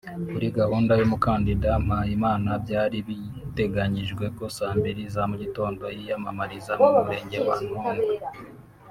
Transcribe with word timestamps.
Kuri 0.29 0.47
gahunda 0.59 0.91
y’ 0.99 1.03
umukandida 1.07 1.69
Mpayimana 1.85 2.51
byari 2.65 2.97
biteganyijwe 3.07 4.25
ko 4.37 4.43
saa 4.57 4.75
mbili 4.79 5.03
za 5.13 5.23
mugitongo 5.29 5.83
yiyamamariza 5.97 6.71
mu 6.81 6.87
murenge 6.95 7.37
wa 7.47 7.55
Ntongwe 7.65 8.15